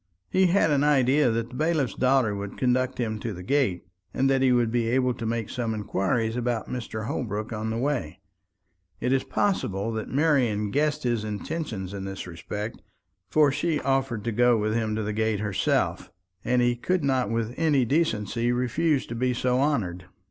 He 0.31 0.47
had 0.47 0.71
an 0.71 0.83
idea 0.83 1.29
that 1.29 1.49
the 1.49 1.55
bailiff's 1.55 1.93
daughter 1.93 2.33
would 2.33 2.57
conduct 2.57 2.97
him 2.97 3.19
to 3.19 3.33
the 3.35 3.43
gate, 3.43 3.85
and 4.15 4.27
that 4.31 4.41
he 4.41 4.51
would 4.51 4.71
be 4.71 4.87
able 4.87 5.13
to 5.13 5.27
make 5.27 5.47
some 5.47 5.75
inquiries 5.75 6.35
about 6.35 6.67
Mr. 6.67 7.05
Holbrook 7.05 7.53
on 7.53 7.71
his 7.71 7.79
way. 7.79 8.19
It 8.99 9.13
is 9.13 9.23
possible 9.23 9.91
that 9.91 10.09
Marian 10.09 10.71
guessed 10.71 11.03
his 11.03 11.23
intentions 11.23 11.93
in 11.93 12.05
this 12.05 12.25
respect; 12.25 12.81
for 13.29 13.51
she 13.51 13.79
offered 13.81 14.23
to 14.23 14.31
go 14.31 14.57
with 14.57 14.73
him 14.73 14.95
to 14.95 15.03
the 15.03 15.13
gate 15.13 15.39
herself; 15.39 16.11
and 16.43 16.63
he 16.63 16.75
could 16.75 17.03
not 17.03 17.29
with 17.29 17.53
any 17.55 17.85
decency 17.85 18.51
refuse 18.51 19.05
to 19.05 19.13
be 19.13 19.35
so 19.35 19.59
honoured. 19.59 20.05